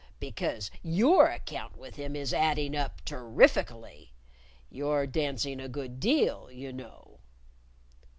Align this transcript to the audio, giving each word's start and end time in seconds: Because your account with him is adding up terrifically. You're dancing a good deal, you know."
Because 0.19 0.71
your 0.81 1.27
account 1.29 1.77
with 1.77 1.95
him 1.95 2.15
is 2.15 2.33
adding 2.33 2.75
up 2.75 3.05
terrifically. 3.05 4.13
You're 4.67 5.05
dancing 5.05 5.59
a 5.59 5.69
good 5.69 5.99
deal, 5.99 6.49
you 6.51 6.73
know." 6.73 7.19